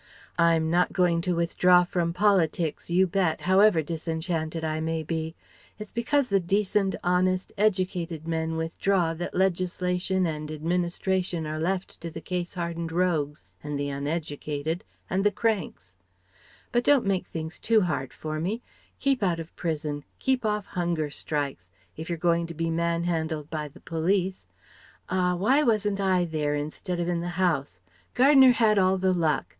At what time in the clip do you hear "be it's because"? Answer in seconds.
5.03-6.27